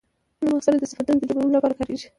[0.41, 2.07] نوم اکثره د صفتونو د جوړولو له پاره کاریږي.